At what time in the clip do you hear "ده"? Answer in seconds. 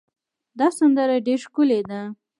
1.89-2.01